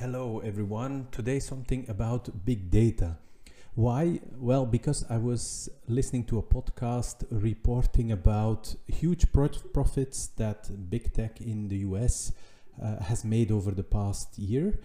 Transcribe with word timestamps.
Hello, 0.00 0.40
everyone. 0.40 1.08
Today, 1.10 1.38
something 1.38 1.86
about 1.88 2.44
big 2.44 2.70
data. 2.70 3.16
Why? 3.74 4.20
Well, 4.38 4.66
because 4.66 5.06
I 5.08 5.16
was 5.16 5.70
listening 5.88 6.24
to 6.24 6.38
a 6.38 6.42
podcast 6.42 7.24
reporting 7.30 8.12
about 8.12 8.74
huge 8.86 9.32
profits 9.32 10.26
that 10.36 10.90
big 10.90 11.14
tech 11.14 11.40
in 11.40 11.68
the 11.68 11.78
US 11.78 12.30
uh, 12.78 13.02
has 13.04 13.24
made 13.24 13.50
over 13.50 13.70
the 13.70 13.84
past 13.84 14.38
year. 14.38 14.78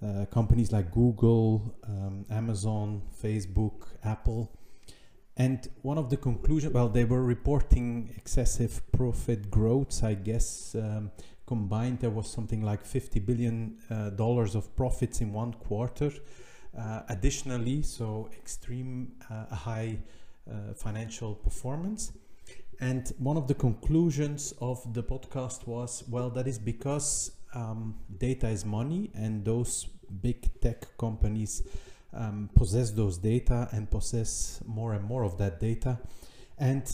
Uh, 0.00 0.26
companies 0.26 0.70
like 0.70 0.92
Google, 0.92 1.74
um, 1.88 2.24
Amazon, 2.30 3.02
Facebook, 3.20 3.88
Apple. 4.04 4.48
And 5.36 5.66
one 5.80 5.98
of 5.98 6.08
the 6.08 6.16
conclusions, 6.16 6.72
well, 6.72 6.88
they 6.88 7.04
were 7.04 7.24
reporting 7.24 8.14
excessive 8.16 8.80
profit 8.92 9.50
growths, 9.50 10.04
I 10.04 10.14
guess. 10.14 10.76
Um, 10.76 11.10
combined, 11.54 11.96
there 12.00 12.14
was 12.18 12.28
something 12.36 12.62
like 12.70 12.82
50 12.84 13.20
billion 13.20 13.56
uh, 13.90 14.10
dollars 14.10 14.54
of 14.54 14.64
profits 14.76 15.20
in 15.20 15.32
one 15.32 15.52
quarter. 15.66 16.10
Uh, 16.78 17.02
additionally, 17.08 17.82
so 17.82 18.30
extreme 18.42 19.12
uh, 19.30 19.54
high 19.54 19.98
financial 20.76 21.34
performance. 21.34 22.12
And 22.80 23.12
one 23.18 23.36
of 23.36 23.46
the 23.46 23.54
conclusions 23.54 24.54
of 24.60 24.76
the 24.92 25.04
podcast 25.04 25.68
was, 25.68 26.02
well, 26.08 26.30
that 26.30 26.48
is 26.48 26.58
because 26.58 27.30
um, 27.54 27.94
data 28.18 28.48
is 28.48 28.64
money, 28.64 29.10
and 29.14 29.44
those 29.44 29.86
big 30.20 30.60
tech 30.60 30.86
companies 30.98 31.62
um, 32.12 32.50
possess 32.54 32.90
those 32.90 33.18
data 33.18 33.68
and 33.72 33.90
possess 33.90 34.60
more 34.66 34.94
and 34.94 35.04
more 35.04 35.22
of 35.22 35.38
that 35.38 35.60
data. 35.60 35.98
And 36.58 36.84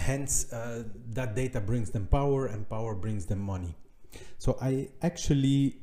hence 0.00 0.52
uh, 0.52 0.84
that 1.12 1.34
data 1.34 1.60
brings 1.60 1.90
them 1.90 2.06
power 2.06 2.46
and 2.46 2.68
power 2.68 2.94
brings 2.94 3.26
them 3.26 3.40
money. 3.40 3.74
So 4.38 4.56
i 4.60 4.88
actually 5.02 5.76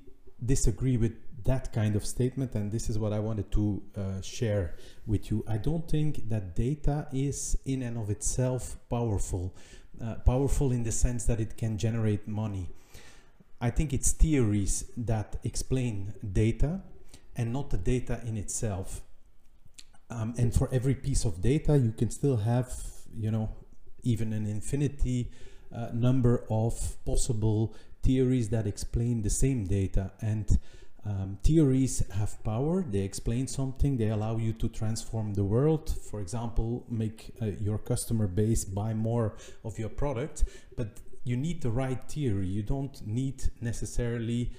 disagree 0.54 0.98
with 0.98 1.16
that 1.44 1.72
kind 1.72 1.96
of 1.96 2.06
statement 2.06 2.56
and 2.56 2.72
this 2.72 2.90
is 2.90 3.00
what 3.00 3.14
i 3.14 3.20
wanted 3.20 3.50
to 3.52 3.82
uh, 3.96 4.22
share 4.22 4.76
with 5.06 5.32
you. 5.32 5.46
I 5.48 5.58
don't 5.58 5.88
think 5.90 6.30
that 6.30 6.56
data 6.56 7.08
is 7.14 7.58
in 7.66 7.82
and 7.84 7.98
of 7.98 8.10
itself 8.10 8.78
powerful 8.90 9.54
uh, 10.04 10.16
powerful 10.26 10.72
in 10.72 10.84
the 10.84 10.92
sense 10.92 11.26
that 11.26 11.40
it 11.40 11.58
can 11.58 11.78
generate 11.78 12.28
money. 12.28 12.70
I 13.60 13.70
think 13.72 13.94
it's 13.94 14.12
theories 14.12 14.86
that 14.96 15.38
explain 15.44 16.14
data 16.44 16.82
and 17.36 17.52
not 17.54 17.70
the 17.70 17.78
data 17.78 18.22
in 18.26 18.38
itself. 18.38 19.02
Um, 20.10 20.36
and 20.38 20.54
for 20.54 20.70
every 20.72 20.96
piece 20.96 21.26
of 21.26 21.42
data 21.42 21.78
you 21.78 21.92
can 21.92 22.10
still 22.10 22.38
have 22.38 22.70
you 23.16 23.32
know 23.32 23.50
even 24.08 24.34
an 24.34 24.46
infinity 24.46 25.30
uh, 25.76 25.90
number 25.94 26.46
of 26.50 26.74
possible 27.06 27.76
theories 28.04 28.50
that 28.50 28.66
explain 28.66 29.22
the 29.22 29.30
same 29.30 29.66
data. 29.66 30.12
And 30.22 30.60
um, 31.06 31.38
theories 31.44 32.04
have 32.12 32.42
power. 32.44 32.84
They 32.84 33.00
explain 33.00 33.48
something. 33.48 33.98
They 33.98 34.10
allow 34.10 34.38
you 34.38 34.54
to 34.54 34.70
transform 34.70 35.34
the 35.34 35.44
world. 35.44 35.94
For 36.10 36.22
example 36.22 36.86
make 36.90 37.34
uh, 37.42 37.48
your 37.60 37.78
customer 37.78 38.28
base 38.28 38.64
buy 38.66 38.94
more 38.94 39.36
of 39.64 39.78
your 39.78 39.90
product. 39.90 40.46
But 40.76 41.00
you 41.24 41.36
need 41.36 41.62
the 41.62 41.72
right 41.72 42.02
theory. 42.10 42.48
You 42.48 42.64
don't 42.64 43.06
need 43.06 43.44
necessarily 43.62 44.52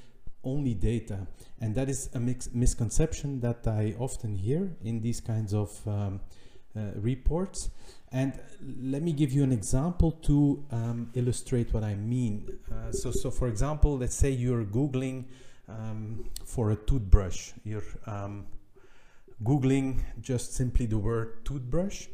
only 0.45 0.75
data. 0.75 1.27
And 1.61 1.75
that 1.75 1.89
is 1.89 2.11
a 2.15 2.21
misconception 2.21 3.41
that 3.41 3.67
i 3.67 3.95
often 3.99 4.35
hear 4.35 4.77
in 4.83 5.01
these 5.01 5.21
kinds 5.21 5.53
of 5.53 5.71
um, 5.87 6.21
reports 6.97 7.71
and 8.11 8.33
let 8.81 9.03
me 9.03 9.12
give 9.12 9.33
you 9.33 9.43
an 9.43 9.53
example 9.53 10.12
to 10.12 10.65
um, 10.71 11.11
illustrate 11.15 11.75
what 11.75 11.85
I 11.85 11.95
mean. 11.95 12.59
Uh, 12.70 12.91
so, 12.91 13.11
so 13.11 13.31
for 13.31 13.48
example, 13.48 13.98
let's 13.98 14.15
say 14.15 14.31
you're 14.31 14.65
Googling 14.65 15.25
um, 15.69 16.25
for 16.45 16.70
a 16.70 16.77
toothbrush. 16.77 17.52
You're 17.64 17.85
um, 18.07 18.47
Googling 19.45 20.01
just 20.20 20.55
simply 20.55 20.86
the 20.86 20.98
word 20.98 21.45
toothbrush. 21.45 22.07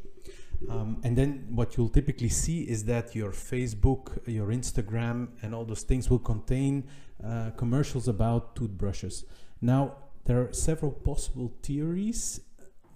Um, 0.69 1.01
and 1.05 1.17
then 1.17 1.47
what 1.51 1.77
you'll 1.77 1.89
typically 1.89 2.29
see 2.29 2.63
is 2.63 2.85
that 2.87 3.15
your 3.15 3.31
Facebook, 3.31 4.19
your 4.27 4.49
Instagram, 4.49 5.29
and 5.43 5.55
all 5.55 5.65
those 5.65 5.83
things 5.83 6.11
will 6.11 6.19
contain 6.19 6.89
uh, 7.25 7.51
commercials 7.57 8.09
about 8.09 8.57
toothbrushes. 8.57 9.25
Now, 9.61 9.97
there 10.25 10.41
are 10.41 10.53
several 10.53 10.91
possible 10.91 11.53
theories 11.63 12.41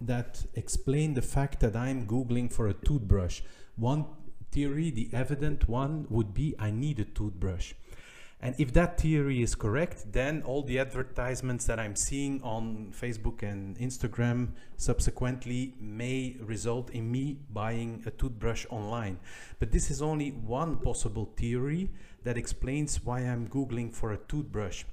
that 0.00 0.44
explain 0.54 1.14
the 1.14 1.22
fact 1.22 1.60
that 1.60 1.76
I'm 1.76 2.06
Googling 2.06 2.52
for 2.52 2.68
a 2.68 2.74
toothbrush. 2.74 3.42
One 3.76 4.06
theory, 4.50 4.90
the 4.90 5.10
evident 5.12 5.68
one, 5.68 6.06
would 6.08 6.34
be 6.34 6.54
I 6.58 6.70
need 6.70 7.00
a 7.00 7.04
toothbrush. 7.04 7.74
And 8.40 8.54
if 8.56 8.72
that 8.74 9.00
theory 9.00 9.42
is 9.42 9.56
correct, 9.56 10.12
then 10.12 10.42
all 10.42 10.62
the 10.62 10.78
advertisements 10.78 11.66
that 11.66 11.80
I'm 11.80 11.96
seeing 11.96 12.40
on 12.42 12.92
Facebook 12.92 13.42
and 13.42 13.76
Instagram 13.78 14.52
subsequently 14.76 15.74
may 15.80 16.36
result 16.40 16.90
in 16.90 17.10
me 17.10 17.40
buying 17.52 18.04
a 18.06 18.12
toothbrush 18.12 18.64
online. 18.70 19.18
But 19.58 19.72
this 19.72 19.90
is 19.90 20.00
only 20.00 20.30
one 20.30 20.76
possible 20.76 21.32
theory 21.36 21.90
that 22.22 22.38
explains 22.38 23.04
why 23.04 23.20
I'm 23.20 23.48
Googling 23.48 23.92
for 23.92 24.12
a 24.12 24.18
toothbrush. 24.28 24.84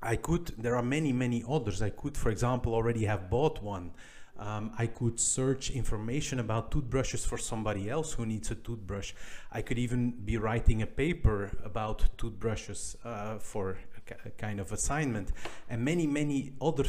I 0.00 0.14
could, 0.14 0.54
there 0.56 0.76
are 0.76 0.82
many, 0.82 1.12
many 1.12 1.42
others. 1.48 1.82
I 1.82 1.90
could, 1.90 2.16
for 2.16 2.30
example, 2.30 2.74
already 2.74 3.06
have 3.06 3.28
bought 3.28 3.60
one 3.60 3.90
um, 4.38 4.72
I 4.78 4.86
could 4.86 5.18
search 5.18 5.70
information 5.70 6.38
about 6.40 6.70
toothbrushes 6.70 7.24
for 7.24 7.38
somebody 7.38 7.90
else 7.90 8.12
who 8.12 8.24
needs 8.24 8.50
a 8.50 8.54
toothbrush. 8.54 9.12
I 9.50 9.62
could 9.62 9.78
even 9.78 10.12
be 10.24 10.36
writing 10.36 10.82
a 10.82 10.86
paper 10.86 11.50
about 11.64 12.08
toothbrushes 12.18 12.96
uh, 13.04 13.38
for 13.38 13.78
a, 14.24 14.30
kind 14.30 14.60
of 14.60 14.72
assignment, 14.72 15.32
and 15.68 15.84
many, 15.84 16.06
many 16.06 16.52
other 16.60 16.84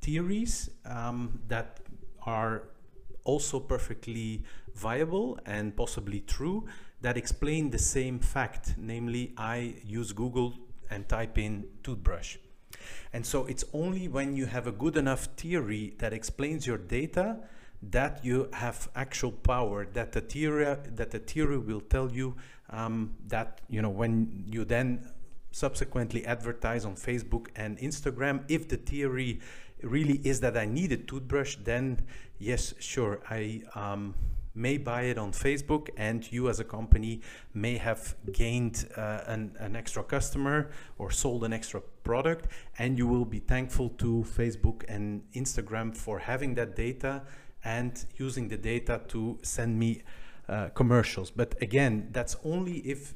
theories 0.00 0.70
um, 0.84 1.40
that 1.48 1.80
are 2.26 2.64
also 3.24 3.60
perfectly 3.60 4.42
viable 4.74 5.38
and 5.46 5.76
possibly 5.76 6.20
true 6.20 6.66
that 7.00 7.16
explain 7.16 7.70
the 7.70 7.78
same 7.78 8.18
fact, 8.18 8.74
namely, 8.78 9.34
I 9.36 9.74
use 9.84 10.12
Google 10.12 10.54
and 10.90 11.06
type 11.08 11.38
in 11.38 11.66
toothbrush. 11.82 12.38
And 13.12 13.24
so 13.24 13.46
it's 13.46 13.64
only 13.72 14.08
when 14.08 14.36
you 14.36 14.46
have 14.46 14.66
a 14.66 14.72
good 14.72 14.96
enough 14.96 15.26
theory 15.36 15.94
that 15.98 16.12
explains 16.12 16.66
your 16.66 16.78
data 16.78 17.38
that 17.90 18.24
you 18.24 18.48
have 18.52 18.88
actual 18.94 19.32
power 19.32 19.86
that 19.92 20.12
the 20.12 20.20
theory 20.20 20.64
that 20.94 21.10
the 21.10 21.18
theory 21.18 21.58
will 21.58 21.80
tell 21.80 22.10
you 22.10 22.34
um, 22.70 23.14
that 23.28 23.60
you 23.68 23.82
know 23.82 23.90
when 23.90 24.44
you 24.46 24.64
then 24.64 25.10
subsequently 25.50 26.24
advertise 26.24 26.84
on 26.84 26.94
Facebook 26.94 27.48
and 27.56 27.78
Instagram 27.78 28.42
if 28.48 28.68
the 28.68 28.76
theory 28.76 29.40
really 29.82 30.20
is 30.24 30.40
that 30.40 30.56
I 30.56 30.64
need 30.64 30.92
a 30.92 30.96
toothbrush 30.96 31.56
then 31.62 32.00
yes 32.38 32.74
sure 32.78 33.20
I 33.28 33.62
um, 33.74 34.14
may 34.54 34.76
buy 34.78 35.02
it 35.02 35.18
on 35.18 35.32
Facebook 35.32 35.88
and 35.96 36.30
you 36.32 36.48
as 36.48 36.60
a 36.60 36.64
company 36.64 37.20
may 37.52 37.76
have 37.76 38.14
gained 38.32 38.88
uh, 38.96 39.20
an, 39.26 39.56
an 39.58 39.74
extra 39.76 40.02
customer 40.02 40.70
or 40.98 41.10
sold 41.10 41.44
an 41.44 41.52
extra 41.52 41.80
product 42.04 42.48
and 42.78 42.98
you 42.98 43.06
will 43.06 43.24
be 43.24 43.40
thankful 43.40 43.88
to 43.90 44.24
Facebook 44.28 44.84
and 44.88 45.22
Instagram 45.34 45.96
for 45.96 46.18
having 46.20 46.54
that 46.54 46.76
data 46.76 47.22
and 47.64 48.04
using 48.16 48.48
the 48.48 48.56
data 48.56 49.00
to 49.08 49.38
send 49.42 49.78
me 49.78 50.02
uh, 50.48 50.68
commercials. 50.74 51.30
But 51.30 51.60
again, 51.62 52.08
that's 52.12 52.36
only 52.44 52.78
if 52.78 53.14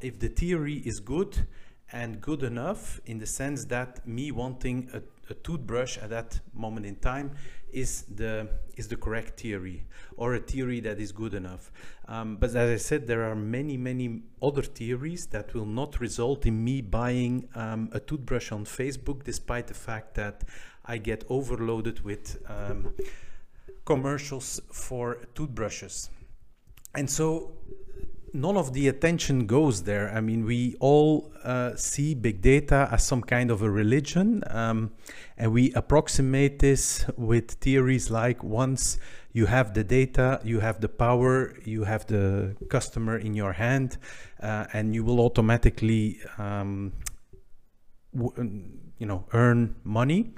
if 0.00 0.18
the 0.18 0.28
theory 0.28 0.82
is 0.84 0.98
good 0.98 1.46
and 1.92 2.20
good 2.20 2.42
enough 2.42 3.00
in 3.06 3.18
the 3.18 3.26
sense 3.26 3.64
that 3.66 4.06
me 4.06 4.30
wanting 4.32 4.90
a, 4.92 5.00
a 5.30 5.34
toothbrush 5.34 5.98
at 5.98 6.10
that 6.10 6.40
moment 6.54 6.86
in 6.86 6.96
time 6.96 7.32
is 7.70 8.02
the 8.14 8.48
is 8.76 8.88
the 8.88 8.96
correct 8.96 9.40
theory 9.40 9.84
or 10.16 10.34
a 10.34 10.38
theory 10.38 10.80
that 10.80 10.98
is 10.98 11.12
good 11.12 11.34
enough. 11.34 11.70
Um, 12.06 12.36
but 12.36 12.50
as 12.50 12.70
I 12.70 12.76
said, 12.76 13.06
there 13.06 13.24
are 13.24 13.34
many 13.34 13.76
many 13.76 14.22
other 14.42 14.62
theories 14.62 15.26
that 15.26 15.54
will 15.54 15.66
not 15.66 16.00
result 16.00 16.46
in 16.46 16.64
me 16.64 16.80
buying 16.80 17.48
um, 17.54 17.90
a 17.92 18.00
toothbrush 18.00 18.52
on 18.52 18.64
Facebook, 18.64 19.24
despite 19.24 19.66
the 19.66 19.74
fact 19.74 20.14
that 20.14 20.44
I 20.84 20.98
get 20.98 21.24
overloaded 21.28 22.00
with 22.00 22.42
um, 22.48 22.94
commercials 23.84 24.60
for 24.72 25.18
toothbrushes. 25.34 26.10
And 26.94 27.08
so 27.10 27.52
none 28.32 28.56
of 28.56 28.72
the 28.72 28.88
attention 28.88 29.46
goes 29.46 29.82
there. 29.82 30.10
I 30.10 30.20
mean, 30.20 30.44
we 30.44 30.76
all 30.80 31.32
uh, 31.44 31.76
see 31.76 32.14
big 32.14 32.40
data 32.40 32.88
as 32.90 33.04
some 33.04 33.22
kind 33.22 33.50
of 33.50 33.62
a 33.62 33.70
religion, 33.70 34.42
um, 34.48 34.92
and 35.36 35.52
we 35.52 35.72
approximate 35.74 36.58
this 36.58 37.04
with 37.16 37.52
theories 37.52 38.10
like 38.10 38.42
once 38.42 38.98
you 39.32 39.46
have 39.46 39.74
the 39.74 39.84
data, 39.84 40.40
you 40.44 40.60
have 40.60 40.80
the 40.80 40.88
power, 40.88 41.54
you 41.64 41.84
have 41.84 42.06
the 42.06 42.56
customer 42.68 43.18
in 43.18 43.34
your 43.34 43.52
hand, 43.52 43.98
uh, 44.42 44.66
and 44.72 44.94
you 44.94 45.04
will 45.04 45.20
automatically, 45.20 46.18
um, 46.38 46.92
you 48.14 49.06
know, 49.06 49.24
earn 49.32 49.76
money. 49.84 50.34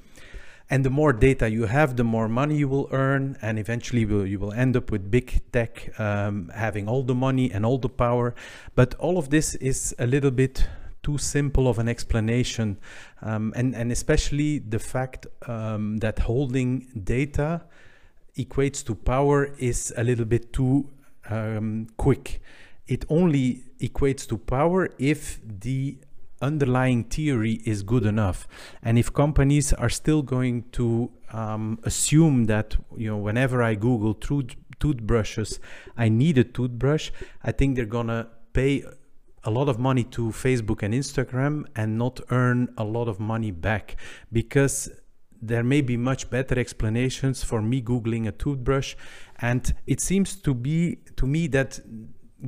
And 0.71 0.85
the 0.85 0.91
more 0.91 1.13
data 1.13 1.51
you 1.51 1.67
have, 1.67 1.97
the 1.97 2.05
more 2.05 2.29
money 2.29 2.57
you 2.57 2.69
will 2.69 2.89
earn, 2.93 3.37
and 3.43 3.59
eventually 3.59 4.03
you 4.03 4.39
will 4.39 4.53
end 4.53 4.77
up 4.77 4.93
with 4.93 5.11
big 5.11 5.43
tech 5.53 5.99
um, 5.99 6.51
having 6.55 6.89
all 6.89 7.03
the 7.03 7.15
money 7.15 7.51
and 7.51 7.67
all 7.67 7.77
the 7.77 7.89
power. 7.89 8.35
But 8.77 8.95
all 8.95 9.19
of 9.19 9.31
this 9.31 9.57
is 9.57 9.95
a 9.99 10.07
little 10.07 10.31
bit 10.31 10.55
too 10.55 10.65
too 11.03 11.19
simple 11.19 11.69
of 11.69 11.79
an 11.79 11.89
explanation, 11.89 12.79
um, 13.23 13.53
and 13.57 13.75
and 13.75 13.93
especially 13.93 14.59
the 14.59 14.79
fact 14.79 15.27
um, 15.49 15.99
that 15.99 16.19
holding 16.21 16.87
data 17.05 17.63
equates 18.37 18.85
to 18.85 18.95
power 18.95 19.51
is 19.59 19.93
a 19.97 20.05
little 20.05 20.25
bit 20.25 20.53
too 20.53 20.89
um, 21.29 21.87
quick. 21.97 22.41
It 22.87 23.05
only 23.09 23.65
equates 23.81 24.27
to 24.29 24.37
power 24.37 24.91
if 24.99 25.41
the 25.61 25.97
underlying 26.41 27.05
theory 27.05 27.61
is 27.65 27.83
good 27.83 28.05
enough, 28.05 28.49
and 28.83 28.99
if 28.99 29.13
companies 29.13 29.73
are 29.73 29.91
still 29.91 30.23
going 30.23 30.65
to 30.73 31.11
um, 31.33 31.79
assume 31.85 32.47
that 32.47 32.77
you 32.97 33.09
know 33.09 33.17
whenever 33.17 33.63
I 33.63 33.75
Google 33.75 34.15
tooth 34.15 34.57
toothbrushes, 34.79 35.61
I 35.97 36.09
need 36.09 36.39
a 36.39 36.45
toothbrush. 36.45 37.11
I 37.45 37.53
think 37.53 37.77
they're 37.77 37.85
gonna 37.85 38.29
pay 38.53 38.85
a 39.45 39.51
lot 39.51 39.69
of 39.69 39.79
money 39.79 40.05
to 40.05 40.31
Facebook 40.31 40.83
and 40.83 40.93
Instagram 40.93 41.65
and 41.75 41.97
not 41.97 42.21
earn 42.31 42.73
a 42.77 42.85
lot 42.85 43.09
of 43.09 43.19
money 43.19 43.51
back 43.51 43.97
because 44.33 44.91
there 45.41 45.63
may 45.63 45.81
be 45.81 45.97
much 45.97 46.29
better 46.29 46.59
explanations 46.59 47.43
for 47.43 47.63
me 47.63 47.81
googling 47.81 48.29
a 48.29 48.33
toothbrush 48.33 48.95
and 49.39 49.75
it 49.87 50.01
seems 50.01 50.37
to 50.37 50.53
be 50.53 50.99
to 51.17 51.27
me 51.27 51.47
that 51.47 51.81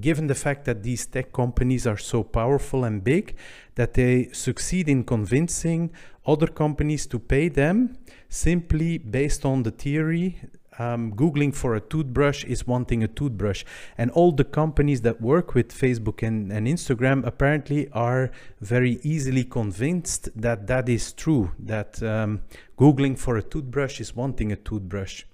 given 0.01 0.27
the 0.27 0.35
fact 0.35 0.65
that 0.65 0.83
these 0.83 1.07
tech 1.07 1.33
companies 1.33 1.87
are 1.87 1.97
so 1.97 2.23
powerful 2.23 2.85
and 2.85 3.05
big 3.05 3.37
that 3.75 3.95
they 3.95 4.29
succeed 4.33 4.89
in 4.89 5.05
convincing 5.05 5.91
other 6.27 6.47
companies 6.47 7.07
to 7.07 7.19
pay 7.19 7.49
them 7.49 7.97
simply 8.29 8.99
based 8.99 9.45
on 9.45 9.63
the 9.63 9.71
theory 9.71 10.41
um, 10.79 11.13
Googling 11.13 11.55
for 11.55 11.75
a 11.75 11.81
toothbrush 11.81 12.45
is 12.45 12.67
wanting 12.67 13.03
a 13.03 13.09
toothbrush. 13.09 13.65
And 13.99 14.11
all 14.11 14.33
the 14.33 14.45
companies 14.45 15.03
that 15.03 15.21
work 15.21 15.55
with 15.55 15.69
Facebook 15.69 16.27
and, 16.27 16.53
and 16.53 16.67
Instagram 16.67 17.27
apparently 17.27 17.91
are 17.93 18.31
very 18.61 18.99
easily 19.03 19.45
convinced 19.45 20.29
that 20.35 20.67
that 20.67 20.89
is 20.89 21.13
true, 21.13 21.53
that 21.59 22.03
um, 22.03 22.43
Googling 22.79 23.19
for 23.19 23.37
a 23.37 23.43
toothbrush 23.43 24.01
is 24.01 24.17
wanting 24.17 24.53
a 24.53 24.57
toothbrush. 24.57 25.25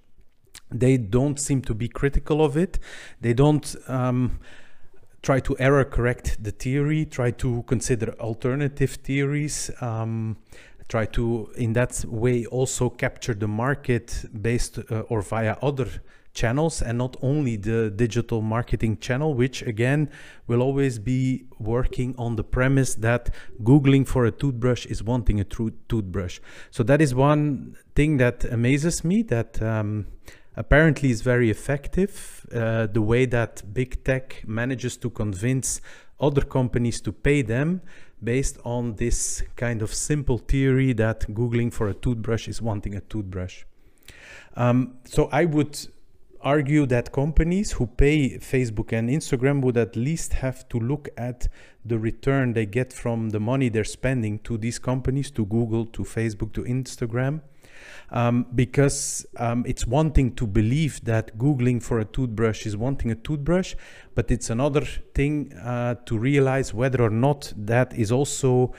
They 0.70 0.96
don't 0.96 1.38
seem 1.40 1.62
to 1.62 1.74
be 1.74 1.88
critical 1.88 2.44
of 2.44 2.56
it. 2.56 2.78
They 3.20 3.32
don't. 3.32 3.74
Um, 3.88 4.40
try 5.20 5.40
to 5.40 5.56
error 5.58 5.84
correct 5.84 6.42
the 6.42 6.52
theory, 6.52 7.04
try 7.04 7.30
to 7.32 7.64
consider 7.66 8.14
alternative 8.20 8.92
theories. 9.02 9.70
Um, 9.80 10.36
try 10.88 11.04
to 11.04 11.50
in 11.56 11.74
that 11.74 12.04
way 12.08 12.46
also 12.46 12.88
capture 12.88 13.34
the 13.34 13.48
market 13.48 14.24
based 14.40 14.78
uh, 14.78 15.00
or 15.10 15.20
via 15.20 15.56
other 15.60 15.88
channels 16.40 16.74
and 16.86 16.96
not 17.04 17.16
only 17.30 17.54
the 17.56 17.80
digital 18.04 18.40
marketing 18.56 18.94
channel 19.06 19.30
which 19.42 19.56
again 19.72 20.00
will 20.46 20.62
always 20.62 20.94
be 20.98 21.22
working 21.58 22.14
on 22.24 22.36
the 22.36 22.44
premise 22.56 22.92
that 22.94 23.22
googling 23.62 24.04
for 24.06 24.22
a 24.26 24.30
toothbrush 24.30 24.86
is 24.86 25.02
wanting 25.02 25.40
a 25.40 25.44
true 25.54 25.72
toothbrush 25.88 26.38
so 26.70 26.82
that 26.82 27.00
is 27.00 27.10
one 27.14 27.76
thing 27.94 28.18
that 28.18 28.44
amazes 28.58 29.04
me 29.10 29.22
that 29.22 29.60
um, 29.62 30.06
apparently 30.56 31.10
is 31.10 31.22
very 31.22 31.50
effective 31.50 32.12
uh, 32.54 32.86
the 32.86 33.02
way 33.02 33.26
that 33.26 33.62
big 33.72 33.90
tech 34.04 34.42
manages 34.46 34.96
to 34.96 35.08
convince 35.10 35.80
other 36.20 36.44
companies 36.58 37.00
to 37.00 37.12
pay 37.12 37.42
them 37.42 37.80
based 38.22 38.58
on 38.64 38.94
this 38.96 39.42
kind 39.56 39.82
of 39.82 39.94
simple 39.94 40.38
theory 40.38 40.92
that 40.92 41.20
Googling 41.32 41.72
for 41.72 41.88
a 41.88 41.94
toothbrush 41.94 42.48
is 42.48 42.60
wanting 42.60 42.94
a 42.96 43.00
toothbrush. 43.00 43.64
Um, 44.56 44.98
so 45.04 45.28
I 45.30 45.44
would 45.44 45.78
argue 46.40 46.86
that 46.86 47.12
companies 47.12 47.72
who 47.72 47.86
pay 47.86 48.38
Facebook 48.38 48.92
and 48.92 49.08
Instagram 49.08 49.62
would 49.62 49.76
at 49.76 49.96
least 49.96 50.34
have 50.34 50.68
to 50.68 50.78
look 50.78 51.08
at 51.16 51.48
the 51.84 51.98
return 51.98 52.52
they 52.52 52.66
get 52.66 52.92
from 52.92 53.30
the 53.30 53.40
money 53.40 53.68
they're 53.68 53.84
spending 53.84 54.38
to 54.40 54.58
these 54.58 54.78
companies, 54.78 55.30
to 55.32 55.44
Google, 55.46 55.86
to 55.86 56.02
Facebook, 56.02 56.52
to 56.54 56.62
Instagram 56.64 57.40
um, 58.10 58.46
because 58.54 59.26
um, 59.36 59.64
it's 59.66 59.86
one 59.86 60.12
thing 60.12 60.32
to 60.32 60.46
believe 60.46 61.04
that 61.04 61.36
Googling 61.38 61.82
for 61.82 62.00
a 62.00 62.04
toothbrush 62.04 62.66
is 62.66 62.76
wanting 62.76 63.10
a 63.10 63.14
toothbrush, 63.14 63.74
but 64.14 64.30
it's 64.30 64.50
another 64.50 64.82
thing 65.14 65.52
uh, 65.54 65.96
to 66.06 66.18
realize 66.18 66.72
whether 66.72 67.02
or 67.02 67.10
not 67.10 67.52
that 67.56 67.94
is 67.94 68.10
also 68.10 68.72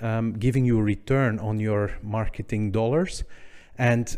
um, 0.00 0.34
giving 0.34 0.64
you 0.64 0.78
a 0.78 0.82
return 0.82 1.38
on 1.38 1.60
your 1.60 1.92
marketing 2.02 2.70
dollars. 2.70 3.24
And 3.78 4.16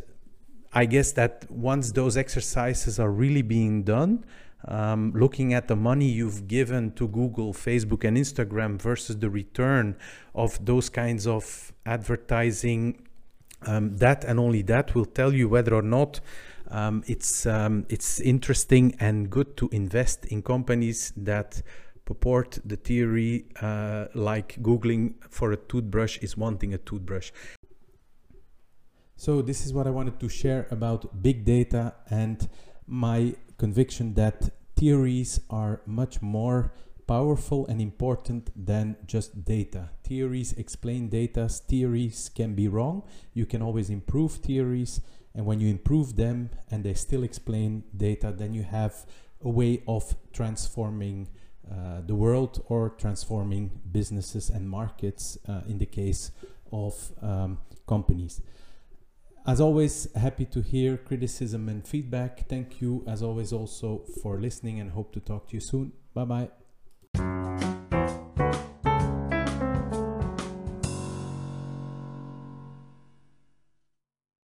I 0.73 0.87
guess 0.87 1.13
that 1.13 1.51
once 1.51 1.93
those 1.93 2.17
exercises 2.17 2.99
are 2.99 3.11
really 3.11 3.43
being 3.43 3.83
done, 3.83 4.25
um, 4.67 5.13
looking 5.15 5.55
at 5.55 5.69
the 5.69 5.77
money 5.77 6.07
you've 6.07 6.49
given 6.49 6.93
to 6.93 7.07
Google, 7.09 7.53
Facebook, 7.53 8.05
and 8.05 8.17
Instagram 8.17 8.81
versus 8.81 9.19
the 9.19 9.31
return 9.31 9.97
of 10.35 10.65
those 10.65 10.89
kinds 10.89 11.27
of 11.27 11.73
advertising 11.85 13.07
um, 13.63 13.97
that 13.97 14.25
and 14.25 14.39
only 14.39 14.63
that 14.63 14.95
will 14.95 15.05
tell 15.05 15.33
you 15.33 15.49
whether 15.49 15.75
or 15.75 15.83
not 15.83 16.21
um, 16.69 17.03
it's 17.07 17.47
um, 17.47 17.87
it's 17.89 18.21
interesting 18.21 18.97
and 19.01 19.31
good 19.31 19.57
to 19.57 19.69
invest 19.73 20.27
in 20.27 20.43
companies 20.43 21.13
that 21.17 21.63
purport 22.05 22.59
the 22.65 22.77
theory 22.77 23.47
uh, 23.63 24.07
like 24.15 24.57
googling 24.63 25.15
for 25.31 25.53
a 25.53 25.57
toothbrush 25.57 26.19
is 26.19 26.37
wanting 26.37 26.75
a 26.75 26.79
toothbrush 26.79 27.31
so 29.17 29.43
this 29.43 29.65
is 29.65 29.73
what 29.73 29.87
i 29.87 29.91
wanted 29.91 30.19
to 30.21 30.29
share 30.29 30.67
about 30.71 31.23
big 31.23 31.45
data 31.45 31.95
and 32.11 32.49
my 32.87 33.35
conviction 33.59 34.15
that 34.15 34.51
theories 34.77 35.41
are 35.51 35.81
much 35.87 36.23
more 36.23 36.73
powerful 37.07 37.67
and 37.69 37.81
important 37.81 38.51
than 38.57 38.97
just 39.07 39.45
data. 39.45 39.91
Theories 40.03 40.53
explain 40.55 41.09
data, 41.09 41.49
theories 41.49 42.31
can 42.35 42.55
be 42.55 42.69
wrong. 42.69 43.03
You 43.33 43.47
can 43.47 43.63
always 43.63 43.91
improve 43.91 44.33
theories 44.33 45.01
and 45.35 45.45
when 45.47 45.61
you 45.61 45.69
improve 45.69 46.17
them 46.17 46.51
and 46.71 46.83
they 46.83 46.95
still 46.95 47.23
explain 47.23 47.85
data, 47.97 48.35
then 48.37 48.55
you 48.55 48.63
have 48.63 49.07
a 49.43 49.51
way 49.51 49.83
of 49.87 50.17
transforming 50.33 51.29
uh, 51.71 52.01
the 52.07 52.15
world 52.15 52.65
or 52.69 52.91
transforming 52.91 53.81
businesses 53.93 54.49
and 54.49 54.69
markets 54.69 55.37
uh, 55.49 55.61
in 55.69 55.79
the 55.79 55.87
case 55.87 56.31
of 56.73 57.13
um, 57.23 57.59
companies. 57.87 58.41
As 59.47 59.61
always, 59.61 60.13
happy 60.15 60.45
to 60.47 60.61
hear 60.61 60.97
criticism 60.97 61.69
and 61.69 61.87
feedback. 61.87 62.49
Thank 62.49 62.81
you, 62.81 63.05
as 63.07 63.23
always, 63.23 63.53
also 63.53 64.05
for 64.23 64.41
listening 64.41 64.81
and 64.81 64.91
hope 64.91 65.13
to 65.13 65.21
talk 65.21 65.49
to 65.49 65.55
you 65.55 65.61
soon. 65.61 65.93
Bye 66.15 66.25
bye. 66.25 66.66